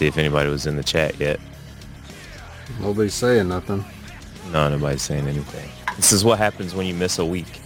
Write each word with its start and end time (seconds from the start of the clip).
didn't 0.00 0.14
see 0.14 0.18
if 0.18 0.24
anybody 0.24 0.48
was 0.48 0.66
in 0.66 0.76
the 0.76 0.82
chat 0.82 1.18
yet. 1.20 1.38
Nobody's 2.80 3.14
saying 3.14 3.48
nothing. 3.48 3.84
No, 4.50 4.68
nobody's 4.70 5.02
saying 5.02 5.28
anything. 5.28 5.68
This 5.96 6.12
is 6.12 6.24
what 6.24 6.38
happens 6.38 6.74
when 6.74 6.86
you 6.86 6.94
miss 6.94 7.18
a 7.18 7.24
week. 7.24 7.60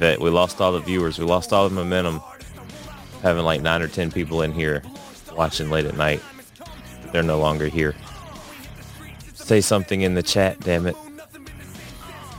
That 0.00 0.20
we 0.20 0.30
lost 0.30 0.60
all 0.60 0.72
the 0.72 0.80
viewers. 0.80 1.18
We 1.18 1.24
lost 1.24 1.52
all 1.52 1.68
the 1.68 1.74
momentum. 1.74 2.20
Having 3.22 3.44
like 3.44 3.62
nine 3.62 3.82
or 3.82 3.88
ten 3.88 4.10
people 4.10 4.42
in 4.42 4.52
here 4.52 4.82
watching 5.36 5.70
late 5.70 5.86
at 5.86 5.96
night. 5.96 6.20
They're 7.12 7.22
no 7.22 7.38
longer 7.38 7.68
here. 7.68 7.94
Say 9.34 9.60
something 9.60 10.00
in 10.00 10.14
the 10.14 10.22
chat, 10.22 10.58
damn 10.60 10.86
it. 10.86 10.96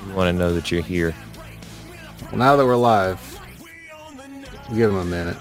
We 0.05 0.13
want 0.13 0.27
to 0.27 0.33
know 0.33 0.53
that 0.53 0.71
you're 0.71 0.81
here. 0.81 1.15
Well, 2.23 2.37
now 2.37 2.55
that 2.57 2.65
we're 2.65 2.75
live, 2.75 3.21
we'll 4.67 4.77
give 4.77 4.91
them 4.91 4.99
a 4.99 5.05
minute. 5.05 5.37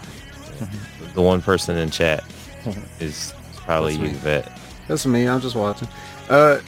The 1.14 1.22
one 1.22 1.42
person 1.42 1.76
in 1.76 1.90
chat 1.90 2.24
is 3.00 3.34
probably 3.64 3.94
you. 3.94 4.08
Vet. 4.10 4.50
That's 4.88 5.06
me. 5.06 5.26
I'm 5.26 5.40
just 5.40 5.56
watching. 5.56 5.88
Uh, 6.28 6.60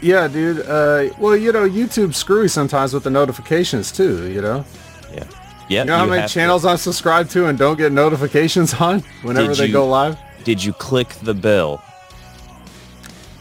yeah, 0.00 0.26
dude. 0.28 0.60
Uh, 0.66 1.10
well, 1.18 1.36
you 1.36 1.52
know, 1.52 1.68
YouTube's 1.68 2.16
screwy 2.16 2.48
sometimes 2.48 2.92
with 2.94 3.04
the 3.04 3.10
notifications 3.10 3.92
too. 3.92 4.30
You 4.30 4.40
know. 4.42 4.64
Yeah. 5.12 5.24
Yeah. 5.68 5.80
You 5.80 5.84
know 5.86 5.98
how 5.98 6.06
many 6.06 6.26
channels 6.28 6.64
I'm 6.64 6.76
subscribed 6.76 7.30
to 7.32 7.46
and 7.46 7.58
don't 7.58 7.76
get 7.76 7.92
notifications 7.92 8.74
on 8.80 9.00
whenever 9.22 9.48
Did 9.48 9.56
they 9.58 9.66
you- 9.66 9.72
go 9.72 9.86
live? 9.86 10.18
Did 10.44 10.62
you 10.62 10.72
click 10.72 11.08
the 11.22 11.34
bell? 11.34 11.82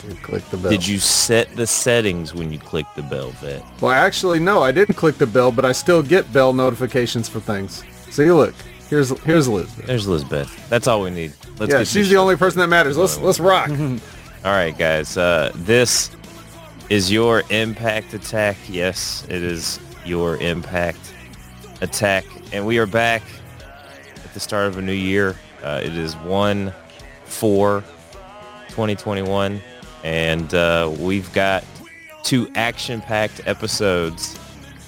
Dude, 0.02 0.22
click 0.24 0.44
the 0.50 0.58
bell. 0.58 0.72
Did 0.72 0.88
you 0.88 0.98
set 1.00 1.56
the 1.56 1.66
settings 1.68 2.34
when 2.34 2.52
you 2.52 2.58
click 2.60 2.86
the 2.96 3.04
bell, 3.04 3.30
Vet? 3.32 3.64
Well, 3.82 3.92
actually, 3.92 4.40
no. 4.40 4.62
I 4.64 4.72
didn't 4.72 4.96
click 4.96 5.18
the 5.18 5.28
bell, 5.28 5.52
but 5.52 5.64
I 5.66 5.72
still 5.74 6.02
get 6.02 6.32
bell 6.34 6.54
notifications 6.54 7.28
for 7.30 7.40
things. 7.40 7.84
See, 8.10 8.32
look. 8.32 8.54
Here's 8.92 9.18
here's 9.22 9.48
Elizabeth. 9.48 9.86
There's 9.88 10.06
Lisbeth. 10.06 10.70
That's 10.70 10.86
all 10.86 11.02
we 11.02 11.12
need. 11.12 11.32
Let's 11.58 11.72
yeah, 11.72 11.86
she's 11.86 12.10
the 12.10 12.18
only 12.18 12.36
person 12.36 12.60
that 12.60 12.68
matters. 12.68 12.98
Let's 12.98 13.18
let's 13.20 13.40
rock. 13.40 13.70
All 14.44 14.52
right, 14.52 14.78
guys. 14.78 15.16
Uh, 15.16 15.54
this 15.56 16.12
is 16.90 17.10
your 17.10 17.44
impact 17.52 18.14
attack. 18.14 18.58
Yes, 18.68 19.26
it 19.30 19.44
is 19.44 19.80
your 20.04 20.36
impact 20.40 21.14
attack, 21.80 22.26
and 22.52 22.66
we 22.66 22.80
are 22.80 22.86
back 22.86 23.22
at 24.26 24.34
the 24.34 24.42
start 24.42 24.68
of 24.68 24.78
a 24.78 24.82
new 24.82 24.92
year. 24.92 25.38
Uh, 25.64 25.80
it 25.82 25.96
is 25.96 26.18
one 26.18 26.74
four 27.24 27.86
2021, 28.68 29.62
and 30.04 30.54
uh, 30.54 30.94
we've 31.00 31.32
got 31.32 31.64
two 32.26 32.52
action-packed 32.56 33.48
episodes 33.48 34.38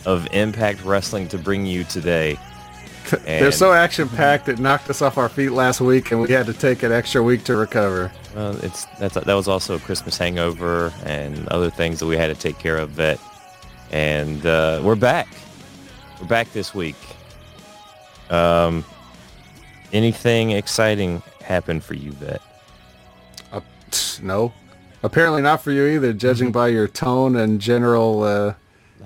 of 0.05 0.27
Impact 0.33 0.83
Wrestling 0.83 1.29
to 1.29 1.37
bring 1.37 1.65
you 1.65 1.85
today. 1.85 2.37
They're 3.25 3.51
so 3.51 3.73
action 3.73 4.07
packed 4.09 4.49
it 4.49 4.59
knocked 4.59 4.89
us 4.89 5.01
off 5.01 5.17
our 5.17 5.29
feet 5.29 5.49
last 5.51 5.81
week, 5.81 6.11
and 6.11 6.21
we 6.21 6.31
had 6.31 6.45
to 6.47 6.53
take 6.53 6.83
an 6.83 6.91
extra 6.91 7.21
week 7.21 7.43
to 7.45 7.55
recover. 7.55 8.11
Well, 8.35 8.57
it's 8.63 8.85
that's 8.99 9.15
that 9.15 9.27
was 9.33 9.47
also 9.47 9.75
a 9.75 9.79
Christmas 9.79 10.17
hangover 10.17 10.93
and 11.05 11.47
other 11.49 11.69
things 11.69 11.99
that 11.99 12.05
we 12.07 12.17
had 12.17 12.27
to 12.27 12.35
take 12.35 12.57
care 12.59 12.77
of. 12.77 12.91
Vet, 12.91 13.19
and 13.91 14.45
uh, 14.45 14.81
we're 14.83 14.95
back. 14.95 15.27
We're 16.19 16.27
back 16.27 16.51
this 16.53 16.73
week. 16.73 16.95
Um, 18.29 18.83
anything 19.91 20.51
exciting 20.51 21.21
happened 21.43 21.83
for 21.83 21.93
you, 21.93 22.11
Vet? 22.13 22.41
Uh, 23.51 23.61
no, 24.21 24.53
apparently 25.03 25.41
not 25.41 25.61
for 25.61 25.71
you 25.71 25.85
either, 25.87 26.13
judging 26.13 26.51
by 26.51 26.69
your 26.69 26.87
tone 26.87 27.35
and 27.35 27.59
general. 27.59 28.23
Uh, 28.23 28.53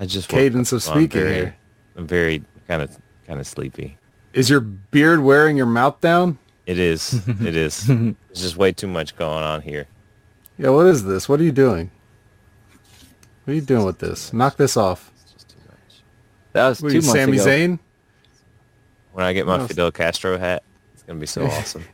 I 0.00 0.06
just 0.06 0.28
Cadence 0.28 0.72
of 0.72 0.82
speaking 0.82 1.20
very- 1.20 1.34
here. 1.34 1.56
I'm 1.96 2.06
very 2.06 2.44
kind 2.68 2.80
of 2.82 2.96
kind 3.28 3.38
of 3.38 3.46
sleepy. 3.46 3.96
is 4.32 4.50
your 4.50 4.58
beard 4.60 5.20
wearing 5.20 5.56
your 5.56 5.66
mouth 5.66 6.00
down? 6.00 6.38
It 6.66 6.78
is. 6.78 7.20
it 7.40 7.54
is. 7.56 7.86
There's 7.86 8.14
just 8.34 8.56
way 8.56 8.72
too 8.72 8.88
much 8.88 9.16
going 9.16 9.44
on 9.44 9.62
here. 9.62 9.86
Yeah. 10.58 10.70
What 10.70 10.86
is 10.86 11.04
this? 11.04 11.28
What 11.28 11.38
are 11.40 11.44
you 11.44 11.52
doing? 11.52 11.90
What 13.44 13.52
are 13.52 13.54
you 13.54 13.60
doing 13.62 13.84
with 13.84 13.98
this? 14.00 14.32
Knock 14.32 14.56
this 14.56 14.76
off. 14.76 15.10
It's 15.22 15.32
just 15.32 15.48
too 15.50 15.56
much. 15.66 16.02
That 16.52 16.68
was 16.68 16.82
What 16.82 16.88
are 16.88 16.90
two 16.90 16.96
you, 16.98 17.02
months 17.06 17.20
Sami 17.20 17.38
ago. 17.38 17.46
Zayn? 17.46 17.78
When 19.12 19.24
I 19.24 19.32
get 19.32 19.46
my 19.46 19.56
No. 19.58 19.66
Fidel 19.66 19.90
Castro 19.92 20.36
hat, 20.38 20.62
it's 20.94 21.02
gonna 21.02 21.18
be 21.20 21.26
so 21.26 21.44
awesome. 21.46 21.84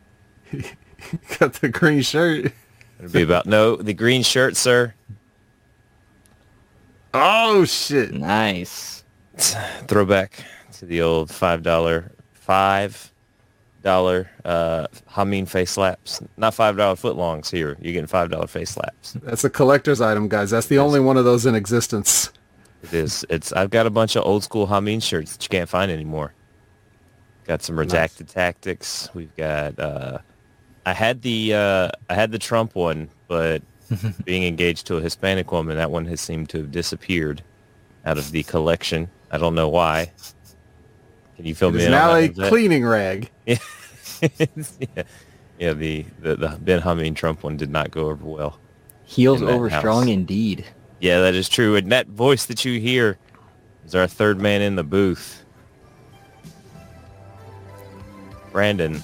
Got 1.38 1.54
the 1.54 1.68
green 1.68 2.02
shirt. 2.02 2.52
It'll 2.98 3.10
be 3.12 3.22
about 3.22 3.46
no 3.46 3.76
the 3.76 3.92
green 3.94 4.22
shirt, 4.22 4.56
sir. 4.56 4.94
Oh 7.12 7.64
shit! 7.64 8.12
Nice. 8.12 8.93
throwback 9.86 10.44
to 10.78 10.86
the 10.86 11.02
old 11.02 11.30
five 11.30 11.62
dollar 11.62 12.12
five 12.32 13.12
dollar 13.82 14.30
uh 14.44 14.86
Hameen 15.10 15.48
face 15.48 15.72
slaps. 15.72 16.22
Not 16.36 16.54
five 16.54 16.76
dollar 16.76 16.96
foot 16.96 17.16
longs 17.16 17.50
here. 17.50 17.76
You're 17.80 17.92
getting 17.92 18.06
five 18.06 18.30
dollar 18.30 18.46
face 18.46 18.70
slaps. 18.70 19.12
That's 19.22 19.44
a 19.44 19.50
collector's 19.50 20.00
item, 20.00 20.28
guys. 20.28 20.50
That's 20.50 20.66
the 20.68 20.78
only 20.78 21.00
one 21.00 21.16
of 21.16 21.24
those 21.24 21.46
in 21.46 21.54
existence. 21.54 22.30
It 22.82 22.92
is. 22.92 23.24
It's 23.30 23.52
I've 23.52 23.70
got 23.70 23.86
a 23.86 23.90
bunch 23.90 24.16
of 24.16 24.24
old 24.24 24.44
school 24.44 24.66
Hameen 24.66 25.02
shirts 25.02 25.36
that 25.36 25.44
you 25.44 25.48
can't 25.48 25.68
find 25.68 25.90
anymore. 25.90 26.34
Got 27.44 27.62
some 27.62 27.76
redacted 27.76 28.28
tactics. 28.28 29.08
We've 29.14 29.34
got 29.36 29.78
uh 29.78 30.18
I 30.86 30.92
had 30.92 31.22
the 31.22 31.54
uh 31.54 31.90
I 32.08 32.14
had 32.14 32.30
the 32.30 32.38
Trump 32.38 32.74
one, 32.74 33.08
but 33.28 33.62
being 34.24 34.44
engaged 34.44 34.86
to 34.86 34.96
a 34.96 35.00
Hispanic 35.00 35.50
woman, 35.52 35.76
that 35.76 35.90
one 35.90 36.04
has 36.06 36.20
seemed 36.20 36.48
to 36.50 36.58
have 36.58 36.70
disappeared 36.70 37.42
out 38.06 38.18
of 38.18 38.30
the 38.30 38.42
collection. 38.44 39.10
I 39.34 39.36
don't 39.36 39.56
know 39.56 39.68
why. 39.68 40.12
Can 41.34 41.44
you 41.44 41.56
fill 41.56 41.70
It 41.70 41.72
me 41.72 41.78
is 41.80 41.86
in 41.86 41.90
now 41.90 42.14
a 42.14 42.28
cleaning 42.28 42.86
rag. 42.86 43.28
yeah, 43.46 43.56
yeah. 45.58 45.72
The, 45.72 46.06
the 46.20 46.36
the 46.36 46.58
Ben 46.60 46.80
Humming 46.80 47.14
Trump 47.14 47.42
one 47.42 47.56
did 47.56 47.68
not 47.68 47.90
go 47.90 48.10
over 48.10 48.24
well. 48.24 48.60
Heels 49.02 49.42
over 49.42 49.68
house. 49.68 49.80
strong 49.80 50.08
indeed. 50.08 50.64
Yeah, 51.00 51.20
that 51.22 51.34
is 51.34 51.48
true. 51.48 51.74
And 51.74 51.90
that 51.90 52.06
voice 52.06 52.44
that 52.44 52.64
you 52.64 52.78
hear 52.78 53.18
is 53.84 53.96
our 53.96 54.06
third 54.06 54.40
man 54.40 54.62
in 54.62 54.76
the 54.76 54.84
booth, 54.84 55.44
Brandon. 58.52 59.02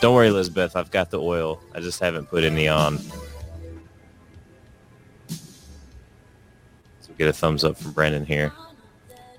Don't 0.00 0.14
worry, 0.14 0.28
Elizabeth. 0.28 0.76
I've 0.76 0.90
got 0.92 1.10
the 1.10 1.20
oil. 1.20 1.60
I 1.74 1.80
just 1.80 1.98
haven't 1.98 2.26
put 2.26 2.44
any 2.44 2.68
on. 2.68 2.98
So 7.00 7.12
get 7.18 7.28
a 7.28 7.32
thumbs 7.32 7.64
up 7.64 7.76
from 7.76 7.90
Brandon 7.92 8.24
here. 8.24 8.52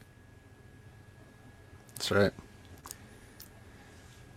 That's 1.95 2.11
right. 2.11 2.31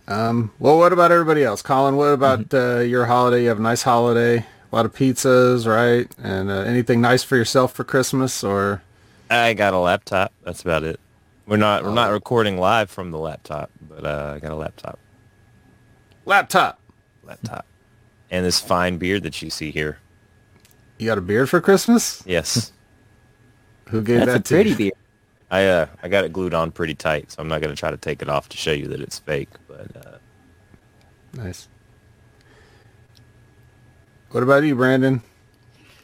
Um, 0.09 0.51
well, 0.59 0.79
what 0.79 0.93
about 0.93 1.13
everybody 1.13 1.45
else? 1.45 1.63
Colin, 1.63 1.95
what 1.97 2.09
about 2.09 2.53
uh, 2.53 2.81
your 2.81 3.07
holiday? 3.07 3.43
You 3.43 3.49
have 3.51 3.61
a 3.61 3.63
nice 3.63 3.83
holiday, 3.83 4.45
a 4.73 4.77
lot 4.77 4.87
of 4.87 4.95
pizzas, 4.95 5.67
right? 5.67 6.11
And 6.23 6.51
uh, 6.51 6.61
anything 6.61 7.01
nice 7.01 7.23
for 7.23 7.37
yourself 7.37 7.73
for 7.75 7.85
Christmas 7.85 8.43
or? 8.43 8.83
I 9.31 9.55
got 9.55 9.75
a 9.75 9.79
laptop. 9.79 10.33
That's 10.45 10.63
about 10.63 10.83
it. 10.83 10.99
We're 11.47 11.57
not 11.57 11.83
we're 11.85 11.93
not 11.93 12.13
recording 12.13 12.57
live 12.59 12.91
from 12.91 13.11
the 13.11 13.19
laptop, 13.19 13.71
but 13.81 14.05
uh, 14.07 14.33
I 14.37 14.39
got 14.39 14.53
a 14.53 14.57
laptop. 14.57 14.99
Laptop. 16.25 16.81
Laptop. 17.23 17.67
And 18.31 18.47
this 18.47 18.61
fine 18.61 18.97
beard 18.99 19.25
that 19.25 19.43
you 19.43 19.51
see 19.51 19.71
here. 19.71 19.99
You 20.99 21.07
got 21.07 21.19
a 21.19 21.23
beard 21.23 21.51
for 21.51 21.61
Christmas? 21.61 22.23
Yes. 22.25 22.73
Who 23.89 24.03
gave 24.03 24.25
That's 24.27 24.33
that 24.33 24.41
a 24.41 24.43
to 24.45 24.55
pretty 24.55 24.71
you? 24.71 24.77
beard. 24.77 24.95
I 25.51 25.67
uh 25.67 25.87
I 26.03 26.09
got 26.09 26.25
it 26.25 26.33
glued 26.33 26.55
on 26.55 26.71
pretty 26.71 26.95
tight, 26.95 27.33
so 27.33 27.43
I'm 27.43 27.49
not 27.49 27.61
gonna 27.61 27.77
try 27.77 27.91
to 27.91 27.97
take 27.99 28.23
it 28.23 28.29
off 28.29 28.49
to 28.51 28.57
show 28.57 28.73
you 28.73 28.87
that 28.89 29.01
it's 29.01 29.19
fake. 29.19 29.51
But 29.69 29.95
uh, 29.97 30.19
Nice. 31.35 31.69
What 34.33 34.43
about 34.43 34.65
you, 34.65 34.75
Brandon? 34.75 35.23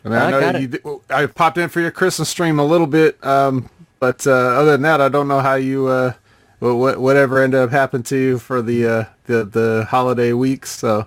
I 0.04 0.08
mean, 0.08 0.18
I, 0.18 0.26
I 0.26 0.30
know 0.30 0.40
got 0.40 0.52
that 0.52 0.60
you. 0.62 0.68
Did, 0.68 0.82
I 1.10 1.26
popped 1.26 1.58
in 1.58 1.68
for 1.68 1.80
your 1.80 1.90
Christmas 1.90 2.28
stream 2.28 2.58
a 2.58 2.64
little 2.64 2.86
bit, 2.86 3.22
um, 3.24 3.68
but 4.00 4.26
uh, 4.26 4.30
other 4.30 4.72
than 4.72 4.82
that, 4.82 5.00
I 5.00 5.08
don't 5.08 5.28
know 5.28 5.40
how 5.40 5.54
you. 5.54 5.86
Uh, 5.88 6.12
what, 6.60 6.74
what 6.74 6.98
whatever 7.00 7.40
ended 7.42 7.60
up 7.60 7.70
happening 7.70 8.02
to 8.04 8.16
you 8.16 8.38
for 8.38 8.62
the 8.62 8.86
uh, 8.86 9.04
the 9.24 9.44
the 9.44 9.86
holiday 9.88 10.32
weeks. 10.32 10.70
So, 10.70 11.06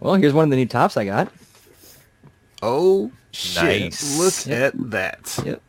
Well, 0.00 0.14
here's 0.14 0.32
one 0.32 0.44
of 0.44 0.50
the 0.50 0.56
new 0.56 0.66
tops 0.66 0.96
I 0.96 1.04
got. 1.04 1.30
oh 2.62 3.10
shit! 3.32 3.82
Nice. 3.82 4.18
Look 4.18 4.46
Yep. 4.46 4.74
at 4.74 4.90
that. 4.90 5.42
Yep. 5.44 5.62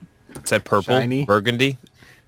is 0.43 0.49
that 0.49 0.63
purple? 0.63 0.95
Shiny. 0.95 1.25
Burgundy? 1.25 1.77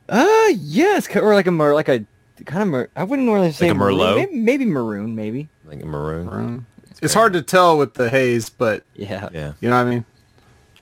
Uh, 0.09 0.49
yes, 0.57 1.07
ca- 1.07 1.21
or 1.21 1.33
like 1.33 1.47
a 1.47 1.51
mer, 1.51 1.73
like 1.73 1.87
a 1.89 2.05
kind 2.45 2.61
of 2.63 2.67
mer. 2.67 2.89
I 2.95 3.03
wouldn't 3.05 3.25
normally 3.25 3.51
say 3.53 3.69
a 3.69 3.73
maroon. 3.73 3.97
Merlot? 3.99 4.15
Maybe, 4.17 4.35
maybe 4.35 4.65
maroon, 4.65 5.15
maybe. 5.15 5.47
Like 5.65 5.81
a 5.81 5.85
maroon. 5.85 6.27
Um, 6.27 6.65
It's 7.03 7.13
hard 7.13 7.33
to 7.33 7.41
tell 7.41 7.77
with 7.77 7.93
the 7.95 8.09
haze, 8.09 8.49
but 8.49 8.83
Yeah. 8.95 9.29
Yeah. 9.33 9.53
you 9.59 9.69
know 9.69 9.75
what 9.77 9.87
I 9.87 9.89
mean. 9.89 10.05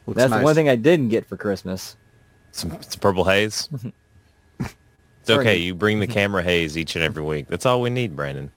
Looks 0.06 0.18
That's 0.18 0.30
the 0.30 0.38
nice. 0.38 0.44
one 0.44 0.56
thing 0.56 0.70
I 0.70 0.76
didn't 0.76 1.10
get 1.10 1.26
for 1.28 1.38
Christmas. 1.38 1.96
Some, 2.52 2.72
some 2.82 3.00
purple 3.00 3.24
haze. 3.24 3.70
it's 4.60 5.30
okay. 5.30 5.58
You 5.58 5.74
bring 5.74 6.00
the 6.00 6.08
camera 6.20 6.44
haze 6.44 6.78
each 6.78 6.96
and 6.96 7.04
every 7.04 7.24
week. 7.24 7.48
That's 7.48 7.66
all 7.66 7.82
we 7.82 7.90
need, 7.90 8.16
Brandon. 8.16 8.52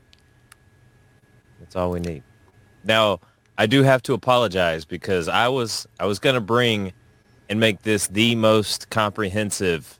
That's 1.60 1.76
all 1.76 1.90
we 1.90 2.00
need. 2.00 2.22
Now, 2.84 3.20
I 3.56 3.66
do 3.66 3.82
have 3.82 4.02
to 4.04 4.14
apologize 4.14 4.84
because 4.84 5.28
I 5.28 5.48
was 5.48 5.86
I 6.00 6.06
was 6.06 6.18
gonna 6.18 6.40
bring 6.40 6.92
and 7.48 7.60
make 7.60 7.82
this 7.82 8.08
the 8.08 8.34
most 8.34 8.90
comprehensive 8.90 9.98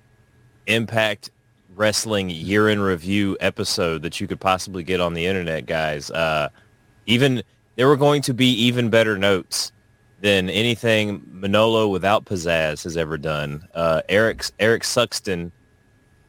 Impact 0.67 1.31
Wrestling 1.77 2.31
year 2.31 2.69
in 2.69 2.81
review 2.81 3.37
episode 3.41 4.03
that 4.03 4.21
you 4.21 4.27
could 4.27 4.41
possibly 4.41 4.83
get 4.83 5.01
on 5.01 5.15
the 5.15 5.27
internet, 5.27 5.67
guys. 5.67 6.11
Uh, 6.11 6.49
even 7.07 7.43
there 7.77 7.89
were 7.89 7.97
going 7.97 8.23
to 8.23 8.35
be 8.35 8.49
even 8.51 8.91
better 8.91 9.19
notes 9.19 9.73
than 10.21 10.49
anything 10.49 11.23
Manolo 11.31 11.89
without 11.89 12.25
pizzazz 12.25 12.85
has 12.85 12.97
ever 12.97 13.19
done. 13.19 13.67
Uh, 13.75 14.01
Eric 14.09 14.45
Eric 14.59 14.83
Suxton 14.83 15.51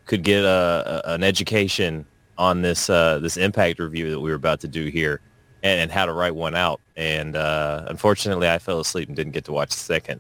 could 0.06 0.24
get 0.24 0.44
a, 0.44 1.02
a, 1.06 1.14
an 1.14 1.24
education 1.24 2.06
on 2.38 2.62
this 2.62 2.90
uh, 2.90 3.20
this 3.20 3.38
Impact 3.38 3.80
review 3.80 4.12
that 4.12 4.20
we 4.20 4.30
were 4.30 4.36
about 4.36 4.60
to 4.62 4.68
do 4.68 4.88
here, 4.88 5.22
and, 5.64 5.80
and 5.82 5.92
how 5.92 6.06
to 6.06 6.14
write 6.14 6.36
one 6.36 6.56
out. 6.56 6.82
And 6.96 7.36
uh, 7.36 7.86
unfortunately, 7.88 8.50
I 8.50 8.60
fell 8.60 8.80
asleep 8.80 9.08
and 9.08 9.16
didn't 9.16 9.34
get 9.34 9.46
to 9.46 9.52
watch 9.52 9.70
the 9.70 9.80
second 9.80 10.20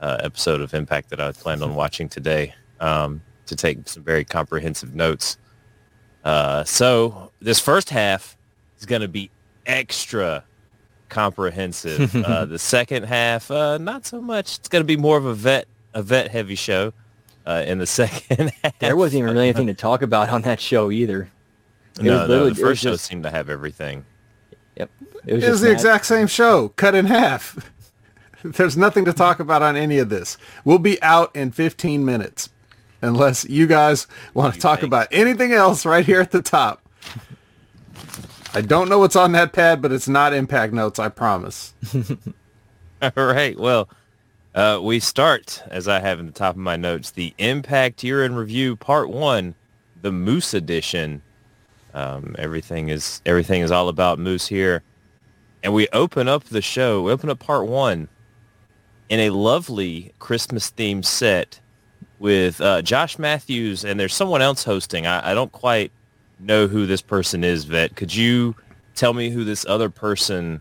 uh, 0.00 0.18
episode 0.20 0.60
of 0.60 0.74
Impact 0.74 1.10
that 1.10 1.20
I 1.20 1.32
planned 1.32 1.62
on 1.62 1.74
watching 1.74 2.08
today 2.08 2.54
um, 2.80 3.22
to 3.46 3.56
take 3.56 3.88
some 3.88 4.02
very 4.02 4.24
comprehensive 4.24 4.94
notes. 4.94 5.38
Uh, 6.24 6.64
so 6.64 7.30
this 7.40 7.60
first 7.60 7.90
half 7.90 8.36
is 8.78 8.86
going 8.86 9.02
to 9.02 9.08
be 9.08 9.30
extra 9.66 10.44
comprehensive. 11.08 12.14
uh, 12.24 12.44
the 12.44 12.58
second 12.58 13.04
half, 13.04 13.50
uh, 13.50 13.78
not 13.78 14.06
so 14.06 14.20
much. 14.20 14.58
It's 14.58 14.68
going 14.68 14.80
to 14.82 14.86
be 14.86 14.96
more 14.96 15.16
of 15.16 15.24
a 15.26 15.34
vet 15.34 15.66
a 15.94 16.02
vet 16.02 16.30
heavy 16.30 16.54
show. 16.56 16.92
Uh, 17.46 17.62
in 17.66 17.76
the 17.76 17.86
second 18.02 18.50
half. 18.62 18.78
There 18.78 18.96
wasn't 18.96 19.18
even 19.20 19.34
really 19.34 19.48
anything 19.50 19.66
to 19.66 19.74
talk 19.74 20.00
about 20.00 20.30
on 20.30 20.40
that 20.42 20.60
show 20.60 20.90
either. 20.90 21.30
It 21.98 22.04
no, 22.04 22.20
was 22.20 22.28
no, 22.28 22.48
the 22.48 22.54
first 22.54 22.82
show 22.82 22.92
just- 22.92 23.04
seemed 23.04 23.24
to 23.24 23.30
have 23.30 23.50
everything. 23.50 24.06
Yep. 24.76 24.90
It 25.26 25.34
was 25.34 25.44
It's 25.44 25.50
just 25.52 25.60
the 25.62 25.68
Matt- 25.68 25.74
exact 25.74 26.06
same 26.06 26.26
show, 26.26 26.70
cut 26.70 26.94
in 26.94 27.04
half. 27.04 27.70
There's 28.42 28.78
nothing 28.78 29.04
to 29.04 29.12
talk 29.12 29.40
about 29.40 29.60
on 29.62 29.76
any 29.76 29.98
of 29.98 30.08
this. 30.08 30.38
We'll 30.64 30.78
be 30.78 31.00
out 31.02 31.36
in 31.36 31.50
15 31.50 32.02
minutes, 32.04 32.48
unless 33.02 33.44
you 33.44 33.66
guys 33.66 34.06
want 34.32 34.54
to 34.54 34.60
talk 34.60 34.80
think? 34.80 34.88
about 34.88 35.08
anything 35.10 35.52
else 35.52 35.84
right 35.84 36.04
here 36.04 36.20
at 36.22 36.30
the 36.30 36.40
top. 36.42 36.80
I 38.56 38.60
don't 38.60 38.88
know 38.88 39.00
what's 39.00 39.16
on 39.16 39.32
that 39.32 39.52
pad, 39.52 39.82
but 39.82 39.90
it's 39.90 40.08
not 40.08 40.32
impact 40.32 40.72
notes. 40.72 41.00
I 41.00 41.08
promise. 41.08 41.74
All 43.02 43.10
right. 43.16 43.58
Well, 43.58 43.88
uh, 44.54 44.78
we 44.80 45.00
start, 45.00 45.60
as 45.66 45.88
I 45.88 45.98
have 45.98 46.20
in 46.20 46.26
the 46.26 46.32
top 46.32 46.54
of 46.54 46.60
my 46.60 46.76
notes, 46.76 47.10
the 47.10 47.34
Impact 47.38 48.04
Year 48.04 48.24
in 48.24 48.36
Review 48.36 48.76
Part 48.76 49.10
One, 49.10 49.56
the 50.00 50.12
Moose 50.12 50.54
Edition. 50.54 51.20
Um, 51.94 52.36
everything 52.38 52.88
is 52.90 53.20
everything 53.26 53.62
is 53.62 53.72
all 53.72 53.88
about 53.88 54.20
Moose 54.20 54.46
here, 54.46 54.84
and 55.64 55.74
we 55.74 55.88
open 55.92 56.28
up 56.28 56.44
the 56.44 56.62
show. 56.62 57.02
We 57.02 57.10
open 57.10 57.30
up 57.30 57.40
Part 57.40 57.66
One 57.66 58.08
in 59.08 59.18
a 59.18 59.30
lovely 59.30 60.14
Christmas 60.20 60.70
themed 60.70 61.04
set 61.04 61.60
with 62.20 62.60
uh, 62.60 62.82
Josh 62.82 63.18
Matthews, 63.18 63.84
and 63.84 63.98
there's 63.98 64.14
someone 64.14 64.42
else 64.42 64.62
hosting. 64.62 65.06
I, 65.06 65.32
I 65.32 65.34
don't 65.34 65.52
quite 65.52 65.90
know 66.38 66.66
who 66.66 66.86
this 66.86 67.02
person 67.02 67.44
is. 67.44 67.64
Vet, 67.64 67.96
could 67.96 68.14
you 68.14 68.54
tell 68.94 69.12
me 69.12 69.30
who 69.30 69.44
this 69.44 69.64
other 69.66 69.90
person? 69.90 70.60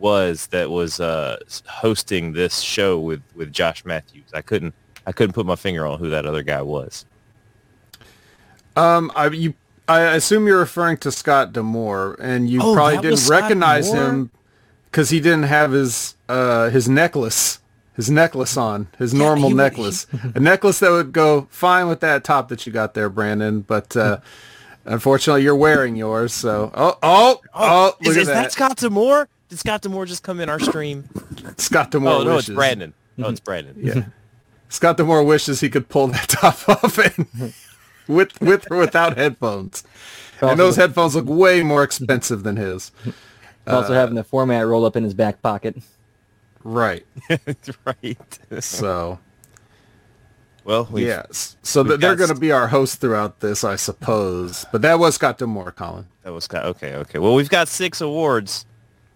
was 0.00 0.48
that 0.48 0.70
was 0.70 0.98
uh, 0.98 1.36
hosting 1.66 2.32
this 2.32 2.58
show 2.58 2.98
with, 2.98 3.22
with 3.36 3.52
Josh 3.52 3.84
Matthews. 3.84 4.24
I 4.34 4.42
couldn't 4.42 4.74
I 5.06 5.12
couldn't 5.12 5.34
put 5.34 5.46
my 5.46 5.54
finger 5.54 5.86
on 5.86 6.00
who 6.00 6.10
that 6.10 6.26
other 6.26 6.42
guy 6.42 6.60
was. 6.62 7.06
Um, 8.76 9.12
I 9.14 9.28
you, 9.28 9.54
I 9.88 10.00
assume 10.16 10.46
you're 10.46 10.58
referring 10.58 10.96
to 10.98 11.12
Scott 11.12 11.52
D'Amore, 11.52 12.16
and 12.20 12.50
you 12.50 12.60
Oh, 12.62 12.74
probably 12.74 12.98
didn't 13.08 13.28
recognize 13.28 13.88
D'Amore? 13.88 14.04
him 14.08 14.30
because 14.86 15.10
he 15.10 15.20
didn't 15.20 15.44
have 15.44 15.70
his 15.72 16.16
uh 16.28 16.70
his 16.70 16.88
necklace, 16.88 17.60
his 17.94 18.10
necklace 18.10 18.56
on, 18.56 18.88
his 18.98 19.14
normal 19.14 19.50
he- 19.50 19.54
necklace, 19.54 20.06
a 20.34 20.40
necklace 20.40 20.80
that 20.80 20.90
would 20.90 21.12
go 21.12 21.46
fine 21.50 21.86
with 21.86 22.00
that 22.00 22.24
top 22.24 22.48
that 22.48 22.66
you 22.66 22.72
got 22.72 22.94
there, 22.94 23.08
Brandon. 23.08 23.60
But 23.60 23.96
uh, 23.96 24.18
unfortunately, 24.84 25.42
you're 25.42 25.56
wearing 25.56 25.96
yours. 25.96 26.32
So, 26.32 26.70
oh, 26.74 26.98
oh, 27.02 27.40
oh, 27.54 27.92
look 28.00 28.10
is, 28.10 28.16
at 28.16 28.20
is 28.20 28.26
that. 28.28 28.34
that 28.34 28.52
Scott 28.52 28.76
D'Amore? 28.76 29.28
Did 29.48 29.58
Scott 29.58 29.82
D'Amore 29.82 30.06
just 30.06 30.22
come 30.22 30.40
in 30.40 30.48
our 30.48 30.60
stream? 30.60 31.08
Scott 31.58 31.90
D'Amore 31.90 32.12
oh 32.12 32.22
no, 32.24 32.34
wishes. 32.36 32.50
it's 32.50 32.56
Brandon. 32.56 32.94
No, 33.16 33.28
it's 33.28 33.40
Brandon. 33.40 33.74
Yeah. 33.78 34.04
Scott 34.68 34.96
D'Amore 34.96 35.22
wishes 35.22 35.60
he 35.60 35.68
could 35.68 35.88
pull 35.88 36.08
that 36.08 36.28
top 36.28 36.68
off 36.68 36.98
and 36.98 37.54
with 38.08 38.40
with 38.40 38.70
or 38.70 38.78
without 38.78 39.16
headphones. 39.16 39.84
And 40.40 40.58
those 40.60 40.76
headphones 40.76 41.14
look 41.14 41.26
way 41.26 41.62
more 41.62 41.82
expensive 41.82 42.42
than 42.42 42.56
his. 42.56 42.92
also 43.66 43.92
uh, 43.92 43.96
having 43.96 44.14
the 44.14 44.24
format 44.24 44.66
rolled 44.66 44.84
up 44.84 44.96
in 44.96 45.04
his 45.04 45.14
back 45.14 45.40
pocket. 45.40 45.76
Right. 46.62 47.06
right. 47.84 48.38
So 48.60 49.18
well, 50.64 50.88
we 50.90 51.06
yes. 51.06 51.56
So 51.62 51.82
we've 51.82 52.00
they're 52.00 52.16
going 52.16 52.28
to 52.32 52.34
be 52.40 52.52
our 52.52 52.66
host 52.68 53.00
throughout 53.00 53.40
this, 53.40 53.64
I 53.64 53.76
suppose. 53.76 54.64
But 54.72 54.82
that 54.82 54.98
was 54.98 55.14
Scott 55.16 55.38
D'Amore, 55.38 55.72
Colin. 55.72 56.06
that 56.22 56.32
was 56.32 56.44
Scott. 56.44 56.64
Okay, 56.66 56.94
okay. 56.96 57.18
Well, 57.18 57.34
we've 57.34 57.50
got 57.50 57.68
six 57.68 58.00
awards 58.00 58.66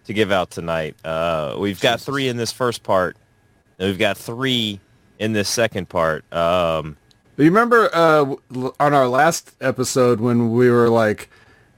to 0.05 0.13
give 0.13 0.31
out 0.33 0.51
tonight. 0.51 0.97
Uh, 1.05 1.57
we've 1.59 1.81
got 1.81 2.01
three 2.01 2.29
in 2.29 2.37
this 2.37 2.53
first 2.53 2.83
part, 2.83 3.17
and 3.79 3.89
we've 3.89 3.99
got 3.99 4.17
three 4.17 4.81
in 5.19 5.33
this 5.33 5.49
second 5.49 5.89
part. 5.89 6.31
Um, 6.33 6.97
You 7.37 7.45
remember 7.45 7.91
uh, 7.93 8.35
on 8.81 8.95
our 8.95 9.09
last 9.09 9.53
episode 9.61 10.21
when 10.21 10.53
we 10.53 10.71
were 10.71 10.89
like, 10.89 11.29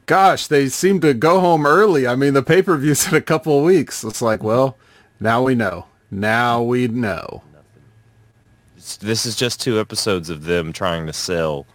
"Gosh, 0.06 0.46
they 0.46 0.68
seem 0.68 1.00
to 1.00 1.14
go 1.14 1.40
home 1.40 1.64
early." 1.66 2.06
I 2.06 2.16
mean, 2.16 2.34
the 2.34 2.42
pay 2.42 2.62
per 2.62 2.76
views 2.76 3.06
in 3.08 3.14
a 3.14 3.20
couple 3.20 3.58
of 3.58 3.64
weeks. 3.64 4.02
It's 4.04 4.22
like, 4.22 4.42
well, 4.42 4.76
now 5.20 5.42
we 5.42 5.54
know. 5.54 5.86
Now 6.10 6.60
we 6.62 6.88
know. 6.88 7.42
This 9.00 9.26
is 9.26 9.36
just 9.36 9.60
two 9.60 9.78
episodes 9.80 10.30
of 10.30 10.44
them 10.44 10.72
trying 10.72 11.06
to 11.06 11.12
sell 11.12 11.66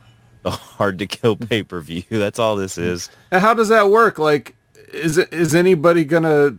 a 0.44 0.50
hard 0.52 1.00
to 1.00 1.08
kill 1.08 1.36
pay 1.36 1.64
per 1.64 1.82
view. 1.82 2.04
That's 2.10 2.40
all 2.40 2.56
this 2.56 2.78
is. 2.78 3.10
And 3.32 3.42
how 3.42 3.54
does 3.54 3.70
that 3.70 3.90
work? 3.90 4.18
Like, 4.20 4.56
is 4.94 5.18
it 5.18 5.32
is 5.34 5.54
anybody 5.56 6.04
gonna, 6.06 6.56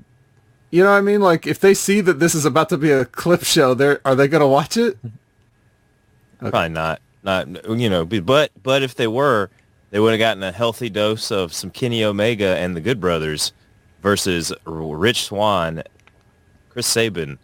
you 0.71 0.83
know, 0.85 0.91
what 0.91 0.99
I 0.99 1.01
mean, 1.01 1.21
like, 1.21 1.47
if 1.47 1.61
they 1.61 1.75
see 1.75 2.01
that 2.03 2.19
this 2.21 2.35
is 2.35 2.45
about 2.45 2.69
to 2.71 2.77
be 2.79 2.91
a 2.91 3.05
clip 3.05 3.45
show, 3.45 3.75
they're 3.75 4.01
they 4.15 4.29
gonna 4.29 4.49
watch 4.49 4.77
it? 4.77 4.99
Probably 6.39 6.69
not. 6.69 7.01
Not 7.23 7.69
you 7.79 7.89
know, 7.91 8.05
but 8.05 8.25
but- 8.27 8.51
but 8.63 8.83
if 8.83 8.95
they 8.95 9.07
were, 9.07 9.51
they 9.91 9.99
would 10.01 10.11
have 10.13 10.19
gotten 10.19 10.43
a 10.43 10.53
healthy 10.53 10.91
dose 10.91 11.31
of 11.31 11.53
some 11.53 11.71
Kenny 11.71 12.05
Omega 12.05 12.57
and 12.57 12.77
the 12.77 12.81
Good 12.81 13.01
Brothers 13.01 13.53
versus 14.03 14.53
Rich 14.67 15.25
Swann, 15.25 15.83
Chris 16.69 16.87
Sabin, 16.87 17.39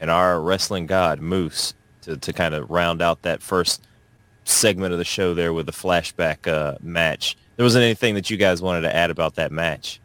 and 0.00 0.10
our 0.10 0.40
wrestling 0.40 0.86
god 0.86 1.20
Moose 1.20 1.74
to 2.02 2.16
to 2.16 2.32
kind 2.32 2.54
of 2.54 2.70
round 2.70 3.00
out 3.02 3.22
that 3.22 3.42
first 3.42 3.82
segment 4.44 4.92
of 4.92 4.98
the 4.98 5.04
show 5.04 5.34
there 5.34 5.52
with 5.52 5.66
the 5.66 5.72
flashback 5.72 6.46
uh, 6.50 6.76
match. 6.82 7.36
There 7.56 7.64
wasn't 7.64 7.84
anything 7.84 8.14
that 8.14 8.28
you 8.30 8.36
guys 8.36 8.60
wanted 8.62 8.80
to 8.82 8.94
add 8.94 9.10
about 9.10 9.34
that 9.36 9.52
match 9.52 10.00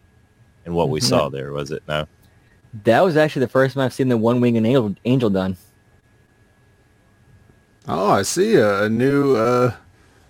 and 0.65 0.75
what 0.75 0.89
we 0.89 0.99
saw 0.99 1.29
there, 1.29 1.51
was 1.53 1.71
it? 1.71 1.81
No. 1.87 2.07
That 2.83 3.01
was 3.01 3.17
actually 3.17 3.39
the 3.41 3.47
first 3.51 3.73
time 3.73 3.83
I've 3.85 3.93
seen 3.93 4.09
the 4.09 4.17
one 4.17 4.41
winged 4.41 4.57
angel, 4.65 4.95
angel 5.05 5.29
done. 5.29 5.57
Oh, 7.87 8.11
I 8.11 8.23
see 8.23 8.55
a, 8.55 8.83
a 8.83 8.89
new 8.89 9.35
uh, 9.35 9.73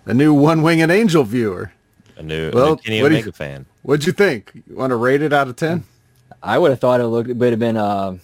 a 0.05 0.13
new 0.13 0.33
one 0.33 0.61
winged 0.61 0.91
angel 0.91 1.23
viewer. 1.23 1.71
A 2.17 2.23
new, 2.23 2.49
a 2.49 2.51
Well, 2.55 2.69
new 2.71 2.77
Kenny 2.77 3.01
what 3.01 3.09
do 3.09 3.15
you- 3.15 3.19
Omega 3.21 3.31
fan. 3.33 3.65
What'd 3.83 4.05
you 4.05 4.11
think? 4.13 4.51
You 4.67 4.75
want 4.75 4.91
to 4.91 4.95
rate 4.95 5.21
it 5.21 5.31
out 5.33 5.47
of 5.47 5.55
ten? 5.55 5.83
I 6.43 6.57
would 6.57 6.71
have 6.71 6.79
thought 6.79 6.99
it 7.01 7.07
looked, 7.07 7.29
it 7.29 7.37
would 7.37 7.51
have 7.51 7.59
been 7.59 7.77
uh, 7.77 8.17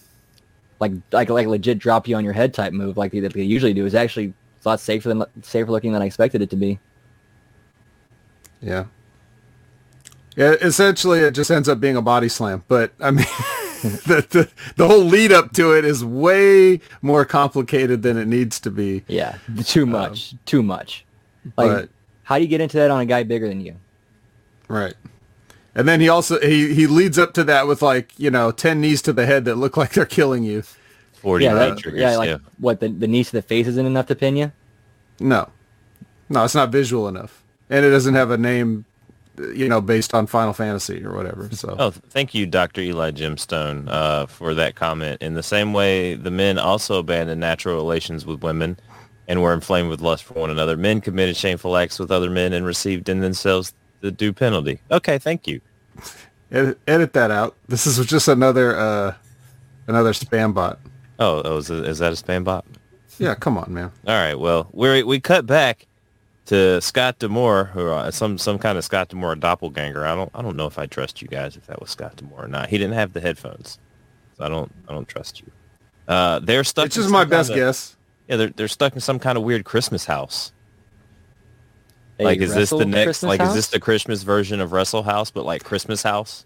like 0.84 0.92
like 1.14 1.30
like 1.30 1.48
legit 1.48 1.80
drop 1.80 2.08
you 2.08 2.16
on 2.16 2.24
your 2.24 2.34
head 2.34 2.54
type 2.54 2.74
move 2.74 2.98
like 2.98 3.12
they, 3.14 3.22
they 3.22 3.42
usually 3.42 3.74
do. 3.74 3.86
is 3.86 3.96
actually 3.96 4.34
a 4.66 4.70
lot 4.70 4.80
safer 4.80 5.10
than 5.10 5.24
safer 5.42 5.72
looking 5.72 5.94
than 5.94 6.02
I 6.02 6.06
expected 6.06 6.42
it 6.42 6.50
to 6.50 6.56
be. 6.56 6.80
Yeah. 8.62 8.86
Yeah, 10.36 10.52
essentially 10.62 11.20
it 11.20 11.32
just 11.32 11.52
ends 11.52 11.70
up 11.70 11.80
being 11.80 11.96
a 11.96 12.02
body 12.02 12.28
slam, 12.28 12.64
but 12.68 12.92
I 13.00 13.12
mean 13.12 13.26
the, 13.82 14.26
the 14.30 14.50
the 14.76 14.88
whole 14.88 15.04
lead 15.04 15.32
up 15.32 15.54
to 15.54 15.78
it 15.78 15.86
is 15.86 16.04
way 16.04 16.82
more 17.02 17.24
complicated 17.24 18.02
than 18.02 18.18
it 18.18 18.28
needs 18.28 18.60
to 18.62 18.72
be. 18.72 19.04
Yeah, 19.08 19.38
too 19.64 19.86
much, 19.86 20.34
um, 20.34 20.40
too 20.46 20.64
much. 20.64 21.06
Like, 21.58 21.72
but- 21.72 21.90
how 22.24 22.38
do 22.38 22.44
you 22.44 22.48
get 22.48 22.62
into 22.62 22.78
that 22.78 22.90
on 22.90 23.02
a 23.02 23.06
guy 23.06 23.24
bigger 23.24 23.48
than 23.48 23.62
you? 23.62 23.76
Right. 24.68 24.96
And 25.76 25.88
then 25.88 26.02
he 26.02 26.10
also 26.10 26.40
he 26.40 26.74
he 26.74 26.88
leads 26.88 27.18
up 27.18 27.34
to 27.34 27.44
that 27.46 27.68
with 27.68 27.82
like, 27.82 28.18
you 28.18 28.30
know, 28.30 28.52
10 28.52 28.80
knees 28.82 29.02
to 29.04 29.14
the 29.14 29.26
head 29.26 29.46
that 29.46 29.56
look 29.56 29.78
like 29.78 29.94
they're 29.94 30.06
killing 30.06 30.44
you. 30.44 30.64
40 31.14 31.46
yeah, 31.46 31.54
leg 31.54 31.76
that, 31.76 31.80
triggers, 31.80 32.02
yeah, 32.02 32.18
like 32.18 32.30
yeah. 32.30 32.38
what 32.60 32.80
the 32.80 32.90
the 32.90 33.08
knees 33.08 33.28
to 33.28 33.38
the 33.38 33.42
face 33.42 33.68
isn't 33.68 33.86
enough 33.86 34.08
to 34.08 34.16
pin 34.16 34.36
you. 34.36 34.52
No. 35.20 35.50
No, 36.30 36.44
it's 36.44 36.56
not 36.56 36.70
visual 36.70 37.08
enough. 37.08 37.44
And 37.70 37.86
it 37.86 37.90
doesn't 37.90 38.14
have 38.14 38.30
a 38.32 38.38
name 38.38 38.86
you 39.38 39.68
know, 39.68 39.82
based 39.82 40.14
on 40.14 40.28
Final 40.28 40.54
Fantasy 40.54 41.04
or 41.04 41.16
whatever. 41.16 41.50
So 41.52 41.76
Oh, 41.80 41.90
thank 41.90 42.34
you, 42.34 42.46
Dr. 42.46 42.82
Eli 42.82 43.12
Gemstone, 43.12 43.88
uh, 43.90 44.26
for 44.28 44.54
that 44.54 44.76
comment. 44.76 45.22
In 45.22 45.34
the 45.34 45.44
same 45.44 45.74
way, 45.74 46.14
the 46.16 46.32
men 46.32 46.60
also 46.60 47.00
abandoned 47.00 47.42
natural 47.42 47.76
relations 47.76 48.26
with 48.26 48.44
women 48.44 48.78
and 49.28 49.42
were 49.42 49.54
inflamed 49.54 49.90
with 49.90 50.02
lust 50.02 50.24
for 50.24 50.36
one 50.36 50.50
another. 50.50 50.78
Men 50.78 51.02
committed 51.02 51.36
shameful 51.36 51.76
acts 51.78 51.98
with 51.98 52.12
other 52.12 52.30
men 52.30 52.54
and 52.54 52.66
received 52.66 53.10
in 53.10 53.22
themselves 53.22 53.74
the 54.04 54.12
due 54.12 54.34
penalty. 54.34 54.80
Okay, 54.92 55.18
thank 55.18 55.48
you. 55.48 55.62
Edit, 56.52 56.78
edit 56.88 57.14
that 57.14 57.32
out. 57.32 57.56
This 57.68 57.88
is 57.88 58.06
just 58.06 58.28
another 58.28 58.78
uh, 58.78 59.16
another 59.88 60.12
spam 60.12 60.54
bot. 60.54 60.78
Oh, 61.18 61.42
oh 61.44 61.58
is, 61.58 61.72
it, 61.72 61.88
is 61.88 62.00
that 62.00 62.12
a 62.12 62.16
spam 62.16 62.44
bot? 62.44 62.66
Yeah, 63.18 63.34
come 63.34 63.58
on, 63.58 63.74
man. 63.74 63.92
All 64.06 64.14
right. 64.14 64.36
Well, 64.36 64.68
we 64.74 65.02
we 65.04 65.20
cut 65.20 65.46
back 65.46 65.88
to 66.48 66.82
Scott 66.82 67.20
D'Amore, 67.20 67.72
or 67.76 67.94
uh, 67.94 68.12
some 68.12 68.38
some 68.38 68.60
kind 68.60 68.78
of 68.78 68.84
Scott 68.84 69.08
D'Amore 69.08 69.36
doppelganger. 69.36 70.06
I 70.06 70.16
don't 70.16 70.30
I 70.36 70.42
don't 70.42 70.58
know 70.58 70.68
if 70.68 70.78
I 70.78 70.86
trust 70.86 71.22
you 71.22 71.30
guys 71.30 71.56
if 71.56 71.66
that 71.68 71.80
was 71.80 71.90
Scott 71.90 72.18
D'Amore 72.18 72.44
or 72.44 72.48
not. 72.50 72.70
He 72.70 72.78
didn't 72.78 72.96
have 72.96 73.14
the 73.14 73.22
headphones, 73.22 73.80
so 74.38 74.44
I 74.44 74.50
don't 74.50 74.72
I 74.90 74.94
don't 74.94 75.08
trust 75.08 75.40
you. 75.40 75.50
Uh, 76.10 76.40
they're 76.40 76.66
stuck. 76.66 76.88
It's 76.88 76.98
in 76.98 77.04
just 77.04 77.14
my 77.14 77.24
best 77.24 77.52
of- 77.52 77.56
guess. 77.56 77.96
Yeah, 78.28 78.36
they're 78.36 78.50
they're 78.50 78.68
stuck 78.68 78.94
in 78.94 79.00
some 79.00 79.20
kind 79.20 79.38
of 79.38 79.44
weird 79.46 79.64
Christmas 79.64 80.06
house. 80.06 80.52
A 82.20 82.24
like, 82.24 82.40
is 82.40 82.54
this 82.54 82.70
the 82.70 82.86
next? 82.86 83.06
Christmas 83.06 83.40
like, 83.40 83.42
is 83.42 83.54
this 83.54 83.68
the 83.70 83.80
Christmas 83.80 84.24
version 84.24 84.60
of 84.62 84.72
Wrestle 84.72 85.04
House, 85.04 85.32
but 85.32 85.46
like 85.46 85.64
Christmas 85.64 86.04
House? 86.04 86.46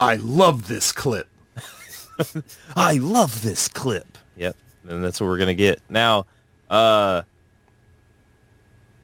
I 0.00 0.16
love 0.16 0.66
this 0.66 0.90
clip. 0.90 1.28
I 2.76 2.94
love 2.94 3.42
this 3.42 3.68
clip. 3.68 4.18
Yep, 4.36 4.56
and 4.88 5.04
that's 5.04 5.20
what 5.20 5.28
we're 5.28 5.38
gonna 5.38 5.54
get 5.54 5.80
now. 5.88 6.26
Uh, 6.68 7.22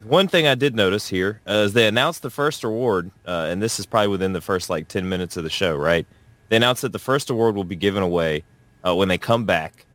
one 0.02 0.26
thing 0.28 0.46
I 0.46 0.54
did 0.54 0.74
notice 0.74 1.08
here 1.08 1.40
uh, 1.48 1.52
is 1.66 1.72
they 1.74 1.86
announced 1.86 2.22
the 2.22 2.30
first 2.30 2.64
award, 2.64 3.10
uh, 3.26 3.46
and 3.50 3.62
this 3.62 3.78
is 3.78 3.86
probably 3.86 4.08
within 4.08 4.32
the 4.32 4.40
first 4.40 4.70
like 4.70 4.88
ten 4.88 5.08
minutes 5.08 5.36
of 5.36 5.44
the 5.44 5.50
show, 5.50 5.76
right? 5.76 6.06
They 6.48 6.56
announced 6.56 6.82
that 6.82 6.92
the 6.92 6.98
first 6.98 7.30
award 7.30 7.54
will 7.54 7.64
be 7.64 7.76
given 7.76 8.02
away 8.02 8.42
uh, 8.84 8.94
when 8.96 9.08
they 9.08 9.18
come 9.18 9.44
back. 9.44 9.86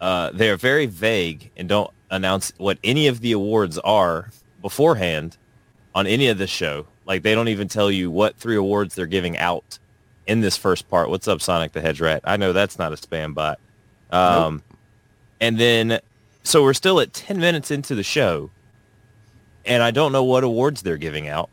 Uh, 0.00 0.30
they 0.32 0.50
are 0.50 0.56
very 0.56 0.86
vague 0.86 1.50
and 1.56 1.68
don't 1.68 1.90
announce 2.10 2.52
what 2.58 2.78
any 2.84 3.06
of 3.06 3.20
the 3.20 3.32
awards 3.32 3.78
are 3.78 4.30
beforehand 4.64 5.36
on 5.94 6.06
any 6.06 6.26
of 6.28 6.38
this 6.38 6.48
show. 6.50 6.86
Like 7.06 7.22
they 7.22 7.34
don't 7.34 7.48
even 7.48 7.68
tell 7.68 7.90
you 7.90 8.10
what 8.10 8.34
three 8.36 8.56
awards 8.56 8.94
they're 8.94 9.04
giving 9.06 9.36
out 9.36 9.78
in 10.26 10.40
this 10.40 10.56
first 10.56 10.88
part. 10.88 11.10
What's 11.10 11.28
up, 11.28 11.42
Sonic 11.42 11.72
the 11.72 11.82
Hedge 11.82 12.00
Rat? 12.00 12.22
I 12.24 12.38
know 12.38 12.54
that's 12.54 12.78
not 12.78 12.92
a 12.92 12.96
spam 12.96 13.34
bot. 13.34 13.60
Um, 14.10 14.62
And 15.40 15.58
then, 15.58 16.00
so 16.42 16.62
we're 16.62 16.72
still 16.72 16.98
at 16.98 17.12
10 17.12 17.38
minutes 17.38 17.70
into 17.70 17.94
the 17.94 18.02
show, 18.02 18.50
and 19.66 19.82
I 19.82 19.90
don't 19.90 20.12
know 20.12 20.24
what 20.24 20.44
awards 20.44 20.80
they're 20.82 20.96
giving 20.96 21.28
out. 21.28 21.50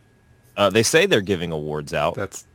Uh, 0.55 0.69
they 0.69 0.83
say 0.83 1.05
they're 1.05 1.19
giving 1.21 1.51
awards 1.51 1.93
out. 1.93 2.15
That's 2.15 2.45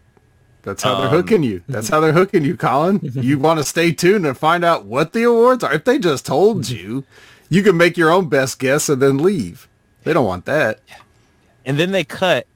that's 0.62 0.82
how 0.82 0.96
they're 0.96 1.08
Um, 1.08 1.14
hooking 1.14 1.42
you. 1.42 1.62
That's 1.68 1.88
how 1.90 2.00
they're 2.00 2.12
hooking 2.14 2.44
you, 2.44 2.56
Colin. 2.56 3.00
You 3.14 3.38
want 3.38 3.58
to 3.60 3.64
stay 3.64 3.92
tuned 3.92 4.26
and 4.26 4.36
find 4.36 4.64
out 4.64 4.84
what 4.86 5.12
the 5.12 5.22
awards 5.25 5.62
are. 5.62 5.72
If 5.75 5.84
they 5.84 5.98
just 5.98 6.25
told 6.26 6.68
you, 6.70 7.04
you 7.50 7.62
can 7.62 7.76
make 7.76 7.96
your 7.96 8.10
own 8.10 8.28
best 8.28 8.58
guess 8.58 8.88
and 8.88 9.00
then 9.02 9.18
leave. 9.18 9.68
They 10.06 10.12
don't 10.12 10.25
want 10.25 10.44
that. 10.44 10.78
And 11.64 11.80
then 11.80 11.90
they 11.90 12.04
cut 12.04 12.46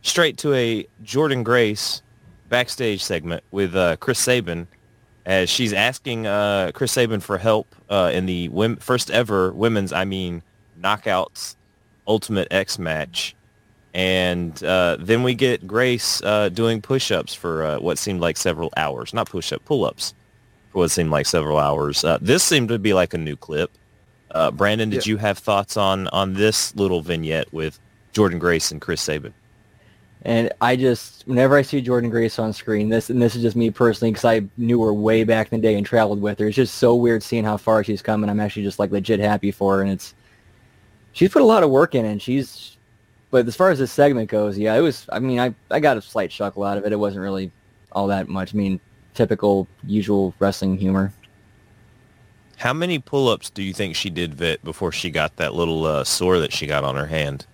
straight 0.00 0.38
to 0.38 0.54
a 0.54 0.88
Jordynne 1.04 1.44
Grace 1.44 2.00
backstage 2.48 3.04
segment 3.04 3.44
with 3.50 3.76
uh, 3.76 3.96
Chris 3.96 4.18
Sabin 4.18 4.66
as 5.26 5.50
she's 5.50 5.74
asking 5.74 6.26
uh, 6.26 6.70
Chris 6.72 6.92
Sabin 6.92 7.20
for 7.20 7.36
help 7.36 7.76
uh, 7.90 8.10
in 8.14 8.24
the 8.24 8.48
wom- 8.48 8.76
first 8.76 9.10
ever 9.10 9.52
women's, 9.52 9.92
I 9.92 10.06
mean, 10.06 10.42
knockouts 10.80 11.56
Ultimate 12.06 12.48
X 12.50 12.78
match. 12.78 13.36
And 13.92 14.64
uh, 14.64 14.96
then 14.98 15.22
we 15.22 15.34
get 15.34 15.66
Grace 15.66 16.22
uh, 16.22 16.48
doing 16.48 16.80
push-ups 16.80 17.34
for 17.34 17.64
uh, 17.64 17.80
what 17.80 17.98
seemed 17.98 18.22
like 18.22 18.38
several 18.38 18.72
hours. 18.78 19.12
Not 19.12 19.28
push-up, 19.28 19.62
pull-ups 19.66 20.14
for 20.72 20.78
what 20.78 20.90
seemed 20.90 21.10
like 21.10 21.26
several 21.26 21.58
hours. 21.58 22.02
This 22.22 22.42
seemed 22.42 22.70
to 22.70 22.78
be 22.78 22.94
like 22.94 23.12
a 23.12 23.18
new 23.18 23.36
clip. 23.36 23.70
Uh, 24.30 24.50
Brandon, 24.50 24.90
did 24.90 25.06
Yeah. 25.06 25.10
you 25.12 25.16
have 25.18 25.38
thoughts 25.38 25.76
on, 25.76 26.08
on 26.08 26.34
this 26.34 26.74
little 26.76 27.00
vignette 27.00 27.52
with 27.52 27.78
Jordynne 28.12 28.38
Grace 28.38 28.70
and 28.70 28.80
Chris 28.80 29.00
Sabin? 29.00 29.32
And 30.22 30.52
I 30.60 30.74
just, 30.76 31.22
whenever 31.26 31.56
I 31.56 31.62
see 31.62 31.80
Jordynne 31.80 32.10
Grace 32.10 32.38
on 32.38 32.52
screen, 32.52 32.88
this 32.88 33.08
and 33.08 33.22
this 33.22 33.36
is 33.36 33.42
just 33.42 33.54
me 33.56 33.70
personally 33.70 34.10
because 34.10 34.24
I 34.24 34.42
knew 34.56 34.82
her 34.82 34.92
way 34.92 35.22
back 35.24 35.52
in 35.52 35.60
the 35.60 35.66
day 35.66 35.76
and 35.76 35.86
traveled 35.86 36.20
with 36.20 36.38
her. 36.40 36.48
It's 36.48 36.56
just 36.56 36.74
so 36.74 36.94
weird 36.96 37.22
seeing 37.22 37.44
how 37.44 37.56
far 37.56 37.84
she's 37.84 38.02
come, 38.02 38.24
and 38.24 38.30
I'm 38.30 38.40
actually 38.40 38.64
just 38.64 38.80
like 38.80 38.90
legit 38.90 39.20
happy 39.20 39.52
for 39.52 39.76
her. 39.76 39.82
And 39.82 39.92
it's 39.92 40.14
she's 41.12 41.30
put 41.30 41.40
a 41.40 41.44
lot 41.44 41.62
of 41.62 41.70
work 41.70 41.94
in, 41.94 42.04
and 42.04 42.20
she's. 42.20 42.76
But 43.30 43.46
as 43.46 43.54
far 43.54 43.70
as 43.70 43.78
this 43.78 43.92
segment 43.92 44.28
goes, 44.28 44.58
yeah, 44.58 44.74
it 44.74 44.80
was. 44.80 45.06
I 45.12 45.20
mean, 45.20 45.38
I 45.38 45.54
I 45.70 45.78
got 45.78 45.96
a 45.96 46.02
slight 46.02 46.30
chuckle 46.30 46.64
out 46.64 46.76
of 46.78 46.84
it. 46.84 46.92
It 46.92 46.96
wasn't 46.98 47.22
really 47.22 47.52
all 47.92 48.08
that 48.08 48.28
much. 48.28 48.52
I 48.54 48.56
mean, 48.58 48.80
typical, 49.14 49.68
usual 49.86 50.34
wrestling 50.40 50.76
humor. 50.76 51.12
How 52.58 52.72
many 52.72 52.98
pull-ups 52.98 53.50
do 53.50 53.62
you 53.62 53.72
think 53.72 53.94
she 53.94 54.10
did, 54.10 54.34
Vit, 54.34 54.62
before 54.64 54.90
she 54.92 55.10
got 55.10 55.36
that 55.36 55.54
little 55.54 55.84
uh, 55.84 56.04
sore 56.04 56.38
that 56.40 56.52
she 56.52 56.66
got 56.66 56.82
on 56.84 56.96
her 56.96 57.06
hand? 57.06 57.46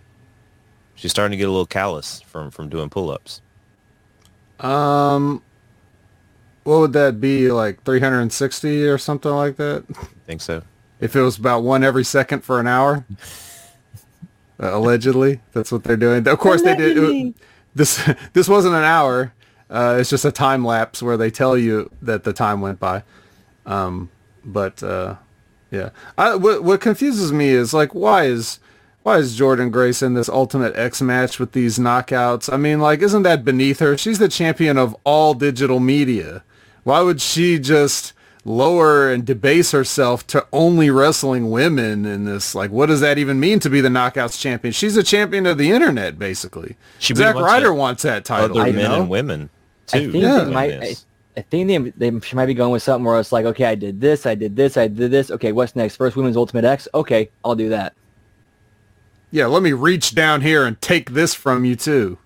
She's 0.95 1.11
starting 1.11 1.33
to 1.33 1.37
get 1.37 1.49
a 1.49 1.51
little 1.51 1.67
callous 1.67 2.23
from, 2.23 2.51
from 2.51 2.69
doing 2.69 2.89
pull-ups. 2.89 3.43
Um, 4.61 5.43
what 6.63 6.79
would 6.79 6.93
that 6.95 7.21
be? 7.21 7.51
Like 7.51 7.83
360 7.85 8.87
or 8.87 8.97
something 8.97 9.31
like 9.31 9.57
that? 9.57 9.85
I 9.91 10.05
Think 10.27 10.41
so? 10.41 10.63
If 11.01 11.15
it 11.17 11.21
was 11.21 11.37
about 11.39 11.63
one 11.65 11.85
every 11.85 12.05
second 12.05 12.41
for 12.43 12.59
an 12.61 12.67
hour? 12.67 13.05
Uh, 14.59 14.75
allegedly, 14.77 15.41
that's 15.53 15.71
what 15.71 15.85
they're 15.85 15.97
doing. 15.97 16.27
Of 16.27 16.39
course, 16.39 16.63
they 16.63 16.77
did. 16.77 16.97
it- 16.97 17.35
this 17.75 18.09
this 18.33 18.49
wasn't 18.49 18.75
an 18.77 18.85
hour. 18.85 19.35
Uh, 19.69 19.97
it's 19.99 20.09
just 20.09 20.25
a 20.25 20.31
time 20.31 20.65
lapse 20.65 21.03
where 21.03 21.17
they 21.17 21.29
tell 21.31 21.59
you 21.59 21.91
that 22.01 22.23
the 22.23 22.33
time 22.33 22.61
went 22.61 22.79
by. 22.79 23.03
Um, 23.67 24.11
but 24.45 24.83
uh, 24.83 25.17
yeah, 25.71 25.91
I, 26.19 26.35
what 26.37 26.63
what 26.65 26.81
confuses 26.81 27.33
me 27.33 27.49
is 27.49 27.73
like 27.75 27.95
why 27.95 28.25
is 28.25 28.59
why 29.03 29.19
is 29.19 29.39
Jordynne 29.39 29.71
Grace 29.71 30.03
in 30.03 30.15
this 30.15 30.29
Ultimate 30.31 30.75
X 30.77 31.03
match 31.03 31.39
with 31.39 31.53
these 31.53 31.79
knockouts? 31.79 32.51
I 32.51 32.57
mean, 32.57 32.81
like, 32.81 33.03
isn't 33.03 33.23
that 33.25 33.45
beneath 33.45 33.79
her? 33.81 33.99
She's 33.99 34.19
the 34.19 34.29
champion 34.29 34.79
of 34.79 34.97
all 35.05 35.35
digital 35.35 35.79
media. 35.79 36.43
Why 36.85 37.03
would 37.03 37.21
she 37.21 37.59
just 37.59 38.15
lower 38.47 39.13
and 39.13 39.27
debase 39.27 39.73
herself 39.73 40.27
to 40.29 40.47
only 40.55 40.89
wrestling 40.89 41.51
women 41.51 42.07
in 42.07 42.25
this? 42.25 42.55
Like, 42.55 42.71
what 42.71 42.87
does 42.87 43.01
that 43.01 43.19
even 43.19 43.39
mean 43.39 43.61
to 43.61 43.69
be 43.69 43.83
the 43.83 43.91
knockouts 43.91 44.41
champion? 44.41 44.73
She's 44.73 44.97
a 44.97 45.03
champion 45.03 45.45
of 45.45 45.59
the 45.59 45.71
internet, 45.71 46.19
basically. 46.19 46.77
She 46.99 47.15
Zack 47.15 47.35
Ryder 47.37 47.75
wants 47.75 48.05
that 48.05 48.25
title. 48.25 48.59
Other 48.59 48.71
you 48.71 48.77
men 48.77 48.85
know? 48.91 49.01
and 49.03 49.11
women, 49.11 49.51
too. 49.87 49.99
I 49.99 50.01
too. 50.01 50.13
think 50.13 50.25
Yeah. 50.25 50.45
they 50.45 50.53
might. 50.53 50.83
I, 50.83 50.95
I 51.37 51.43
think 51.43 51.69
they, 51.69 52.11
they 52.11 52.21
she 52.21 52.37
might 52.37 52.47
be 52.47 52.55
going 52.55 52.71
with 52.71 52.83
something 52.83 53.05
where 53.05 53.19
it's 53.19 53.33
like, 53.33 53.45
okay, 53.47 53.65
I 53.65 53.75
did 53.75 54.01
this, 54.01 54.25
I 54.25 54.35
did 54.35 54.55
this, 54.55 54.77
I 54.77 54.89
did 54.89 55.11
this. 55.11 55.31
Okay, 55.31 55.53
what's 55.53 55.75
next? 55.75 55.97
First 55.97 56.17
Women's 56.17 56.37
Ultimate 56.37 56.65
X. 56.65 56.87
Okay, 56.95 57.31
I'll 57.45 57.57
do 57.57 57.69
that. 57.71 57.95
Yeah, 59.31 59.47
let 59.47 59.63
me 59.63 59.73
reach 59.73 60.15
down 60.15 60.43
here 60.43 60.65
and 60.65 60.81
take 60.81 61.11
this 61.11 61.35
from 61.35 61.65
you 61.65 61.75
too. 61.75 62.19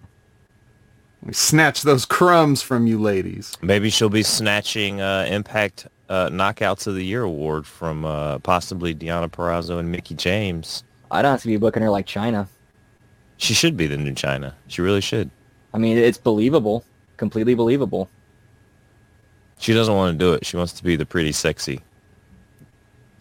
Let 1.22 1.28
me 1.28 1.32
snatch 1.32 1.82
those 1.82 2.04
crumbs 2.04 2.60
from 2.60 2.86
you 2.86 3.00
ladies. 3.00 3.56
Maybe 3.62 3.88
she'll 3.88 4.10
be 4.10 4.22
snatching 4.22 5.00
uh, 5.00 5.26
Impact 5.28 5.86
uh, 6.10 6.28
Knockouts 6.28 6.86
of 6.86 6.94
the 6.94 7.04
Year 7.04 7.22
award 7.22 7.66
from 7.66 8.04
uh, 8.04 8.38
possibly 8.40 8.94
Deonna 8.94 9.30
Purrazzo 9.30 9.78
and 9.78 9.90
Mickie 9.90 10.14
James. 10.14 10.84
I'd 11.10 11.24
honestly 11.24 11.52
be 11.52 11.56
booking 11.56 11.82
her 11.82 11.90
like 11.90 12.06
Chyna. 12.06 12.46
She 13.38 13.54
should 13.54 13.76
be 13.76 13.86
the 13.86 13.96
new 13.96 14.12
Chyna. 14.12 14.54
She 14.66 14.82
really 14.82 15.00
should. 15.00 15.30
I 15.72 15.78
mean, 15.78 15.96
it's 15.96 16.18
believable, 16.18 16.84
completely 17.16 17.54
believable. 17.54 18.10
She 19.58 19.74
doesn't 19.74 19.94
want 19.94 20.18
to 20.18 20.24
do 20.24 20.32
it. 20.34 20.46
She 20.46 20.56
wants 20.56 20.72
to 20.74 20.84
be 20.84 20.96
the 20.96 21.06
pretty 21.06 21.32
sexy, 21.32 21.80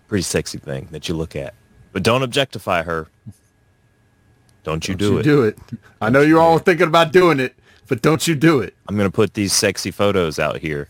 pretty 0.07 0.21
sexy 0.23 0.57
thing 0.59 0.87
that 0.91 1.09
you 1.09 1.15
look 1.15 1.35
at. 1.35 1.53
But 1.93 2.03
don't 2.03 2.23
objectify 2.23 2.83
her. 2.83 3.07
Don't 4.63 4.87
you 4.87 4.95
Don't 4.95 5.07
do 5.07 5.13
you 5.13 5.19
it. 5.19 5.23
do 5.23 5.43
it. 5.43 5.57
I 6.01 6.09
know 6.09 6.21
you're 6.21 6.39
all 6.41 6.59
thinking 6.59 6.87
about 6.87 7.11
doing 7.11 7.39
it, 7.39 7.55
but 7.87 8.01
don't 8.01 8.27
you 8.27 8.35
do 8.35 8.59
it. 8.59 8.75
I'm 8.87 8.95
going 8.97 9.09
to 9.09 9.15
put 9.15 9.33
these 9.33 9.53
sexy 9.53 9.91
photos 9.91 10.39
out 10.39 10.59
here. 10.59 10.89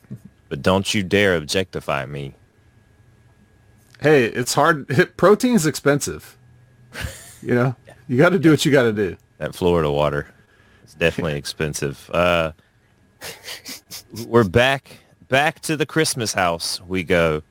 But 0.49 0.61
don't 0.61 0.93
you 0.93 1.03
dare 1.03 1.35
objectify 1.35 2.05
me. 2.05 2.33
Hey, 4.01 4.25
it's 4.25 4.53
hard. 4.53 4.87
Protein's 5.17 5.65
expensive. 5.65 6.37
You 7.41 7.53
know, 7.55 7.75
you 8.07 8.17
got 8.17 8.29
to 8.29 8.39
do 8.39 8.51
what 8.51 8.65
you 8.65 8.71
got 8.71 8.83
to 8.83 8.93
do. 8.93 9.15
That 9.37 9.55
Florida 9.55 9.91
water. 9.91 10.27
It's 10.83 10.93
definitely 10.93 11.35
expensive. 11.37 12.09
Uh, 12.13 12.51
we're 14.25 14.43
back, 14.43 14.97
back 15.27 15.59
to 15.61 15.75
the 15.75 15.85
Christmas 15.85 16.33
house 16.33 16.81
we 16.81 17.03
go. 17.03 17.41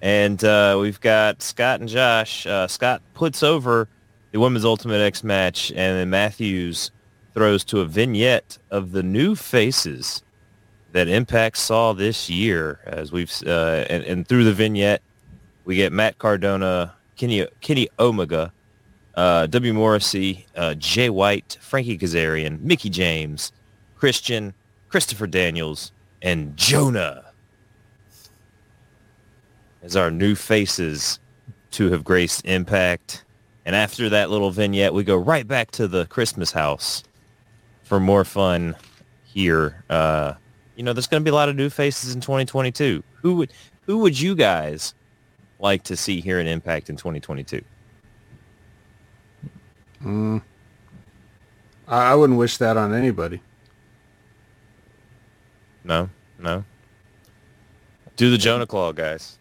And 0.00 0.42
uh, 0.42 0.78
we've 0.80 1.00
got 1.00 1.42
Scott 1.42 1.80
and 1.80 1.88
Josh. 1.88 2.46
Uh, 2.46 2.66
Scott 2.66 3.02
puts 3.14 3.42
over 3.42 3.88
the 4.32 4.40
Women's 4.40 4.64
Ultimate 4.64 5.00
X 5.00 5.22
match, 5.22 5.70
and 5.70 5.96
then 5.96 6.10
Matthews 6.10 6.90
throws 7.34 7.64
to 7.64 7.80
a 7.80 7.84
vignette 7.84 8.58
of 8.70 8.92
the 8.92 9.02
new 9.02 9.36
faces 9.36 10.22
that 10.92 11.08
Impact 11.08 11.56
saw 11.56 11.92
this 11.92 12.28
year. 12.28 12.80
As 12.84 13.12
we've 13.12 13.32
uh, 13.46 13.84
and, 13.88 14.02
and 14.04 14.26
through 14.26 14.44
the 14.44 14.52
vignette, 14.52 15.02
we 15.64 15.76
get 15.76 15.92
Matt 15.92 16.18
Cardona, 16.18 16.94
Kenny 17.16 17.46
Kenny 17.60 17.88
Omega, 18.00 18.52
uh, 19.14 19.46
W. 19.46 19.72
Morrissey, 19.72 20.46
uh, 20.56 20.74
Jay 20.74 21.10
White, 21.10 21.58
Frankie 21.60 21.96
Kazarian, 21.96 22.60
Mickie 22.60 22.90
James, 22.90 23.52
Christian, 23.96 24.52
Christopher 24.92 25.26
Daniels, 25.26 25.90
and 26.20 26.54
Jonah 26.54 27.24
as 29.82 29.96
our 29.96 30.10
new 30.10 30.34
faces 30.34 31.18
to 31.70 31.90
have 31.90 32.04
graced 32.04 32.44
Impact. 32.44 33.24
And 33.64 33.74
after 33.74 34.10
that 34.10 34.28
little 34.28 34.50
vignette, 34.50 34.92
we 34.92 35.02
go 35.02 35.16
right 35.16 35.48
back 35.48 35.70
to 35.72 35.88
the 35.88 36.04
Christmas 36.08 36.52
house 36.52 37.04
for 37.84 37.98
more 38.00 38.22
fun 38.22 38.76
here. 39.24 39.82
Uh, 39.88 40.34
you 40.76 40.82
know, 40.82 40.92
there's 40.92 41.06
going 41.06 41.22
to 41.22 41.24
be 41.24 41.30
a 41.30 41.34
lot 41.34 41.48
of 41.48 41.56
new 41.56 41.70
faces 41.70 42.14
in 42.14 42.20
2022. 42.20 43.02
Who 43.22 43.36
would 43.36 43.50
who 43.86 43.96
would 44.00 44.20
you 44.20 44.34
guys 44.34 44.92
like 45.58 45.84
to 45.84 45.96
see 45.96 46.20
here 46.20 46.38
in 46.38 46.46
Impact 46.46 46.90
in 46.90 46.96
2022? 46.96 47.64
Mm. 50.04 50.42
I, 51.88 52.12
I 52.12 52.14
wouldn't 52.14 52.38
wish 52.38 52.58
that 52.58 52.76
on 52.76 52.92
anybody. 52.92 53.40
No, 55.84 56.08
no. 56.38 56.64
Do 58.16 58.30
the 58.30 58.38
Jonah 58.38 58.66
Claw, 58.66 58.92
guys. 58.92 59.38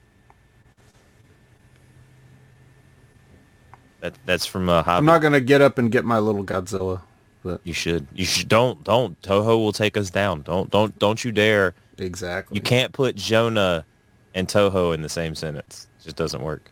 That 3.99 4.17
that's 4.25 4.45
from 4.45 4.67
uh, 4.69 4.81
Hobbit. 4.83 4.97
I'm 4.99 5.05
not 5.05 5.21
gonna 5.21 5.39
get 5.39 5.61
up 5.61 5.77
and 5.77 5.91
get 5.91 6.05
my 6.05 6.17
little 6.19 6.43
Godzilla, 6.43 7.01
but 7.43 7.61
You 7.63 7.73
should. 7.73 8.07
You 8.13 8.25
should. 8.25 8.47
Don't. 8.47 8.83
Don't. 8.83 9.19
Toho 9.21 9.57
will 9.57 9.71
take 9.71 9.95
us 9.95 10.09
down. 10.09 10.41
Don't. 10.41 10.69
Don't. 10.71 10.97
Don't 10.97 11.23
you 11.23 11.31
dare. 11.31 11.75
exactly. 11.97 12.55
You 12.55 12.61
can't 12.61 12.91
put 12.93 13.15
Jonah 13.15 13.85
and 14.33 14.47
Toho 14.47 14.93
in 14.95 15.01
the 15.03 15.09
same 15.09 15.35
sentence. 15.35 15.87
It 15.99 16.05
just 16.05 16.15
doesn't 16.15 16.41
work. 16.41 16.71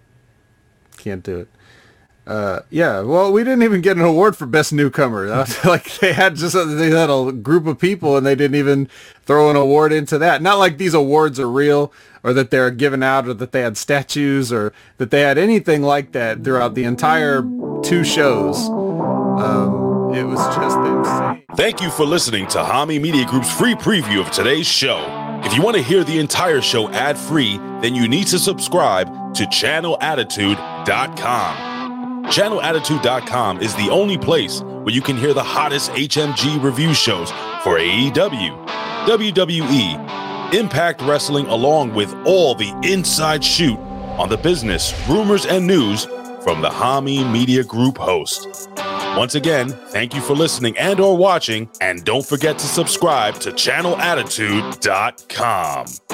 Can't 0.98 1.24
do 1.24 1.40
it. 1.40 1.48
Uh, 2.30 2.62
yeah, 2.70 3.02
well, 3.02 3.34
we 3.34 3.44
didn't 3.44 3.64
even 3.64 3.82
get 3.82 3.98
an 3.98 4.04
award 4.04 4.38
for 4.38 4.46
best 4.46 4.72
newcomer. 4.72 5.28
Like 5.66 5.98
they 6.00 6.14
had 6.14 6.36
just 6.36 6.54
they 6.54 6.92
had 6.92 7.10
a 7.10 7.32
group 7.32 7.66
of 7.66 7.80
people 7.80 8.18
and 8.18 8.26
they 8.26 8.36
didn't 8.36 8.56
even 8.56 8.88
throw 9.26 9.50
an 9.50 9.56
award 9.56 9.92
into 9.92 10.20
that. 10.20 10.44
Not 10.44 10.60
like 10.60 10.78
these 10.78 10.94
awards 10.94 11.40
are 11.40 11.50
real 11.50 11.92
or 12.24 12.34
that 12.34 12.52
they're 12.52 12.70
given 12.70 13.02
out 13.02 13.28
or 13.28 13.34
that 13.34 13.52
they 13.52 13.62
had 13.62 13.78
statues 13.78 14.54
or 14.54 14.74
that 14.98 15.10
they 15.10 15.22
had 15.22 15.40
anything 15.40 15.82
like 15.82 16.12
that 16.12 16.44
throughout 16.44 16.76
the 16.76 16.84
entire 16.84 17.42
two 17.84 18.04
shows. 18.04 18.70
Um, 18.70 20.14
it 20.14 20.24
was 20.24 20.38
just 20.56 20.78
insane. 20.78 21.42
Thank 21.56 21.82
you 21.82 21.90
for 21.90 22.06
listening 22.06 22.46
to 22.50 22.60
Hami 22.60 23.02
Media 23.02 23.26
Group's 23.26 23.52
free 23.52 23.74
preview 23.74 24.22
of 24.22 24.30
today's 24.32 24.68
show. 24.68 25.04
If 25.44 25.56
you 25.56 25.64
want 25.64 25.78
to 25.78 25.84
hear 25.84 26.04
the 26.04 26.20
entire 26.20 26.62
show 26.62 26.90
ad-free, 26.90 27.58
then 27.82 27.96
you 27.96 28.08
need 28.08 28.28
to 28.28 28.38
subscribe 28.38 29.08
to 29.36 29.46
channelattitude.com. 29.46 31.69
Channelattitude.com 32.30 33.60
is 33.60 33.76
the 33.76 33.90
only 33.90 34.18
place 34.18 34.62
where 34.62 34.94
you 34.94 35.02
can 35.02 35.18
hear 35.18 35.34
the 35.34 35.44
hottest 35.44 35.90
HMG 35.92 36.62
review 36.62 36.94
shows 36.94 37.32
for 37.64 37.80
AEW, 37.80 38.68
WWE, 39.08 40.54
Impact 40.54 41.02
Wrestling, 41.02 41.48
along 41.48 41.96
with 41.96 42.14
all 42.26 42.54
the 42.54 42.70
inside 42.84 43.44
shoot 43.44 43.80
on 44.20 44.30
the 44.30 44.38
business, 44.38 44.94
rumors, 45.10 45.48
and 45.48 45.66
news 45.66 46.06
from 46.44 46.62
the 46.62 46.70
Hami 46.70 47.30
Media 47.32 47.64
Group 47.64 47.98
host. 47.98 48.70
Once 49.18 49.34
again, 49.34 49.70
thank 49.88 50.14
you 50.14 50.22
for 50.22 50.36
listening 50.36 50.78
and 50.78 51.00
or 51.00 51.18
watching, 51.18 51.68
and 51.82 52.06
don't 52.06 52.26
forget 52.26 52.60
to 52.60 52.68
subscribe 52.68 53.40
to 53.40 53.50
channelattitude.com. 53.52 56.09